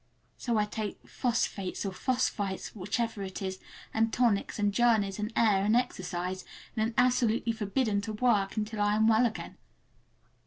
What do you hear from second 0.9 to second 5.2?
phosphates or phosphites—whichever it is, and tonics, and journeys,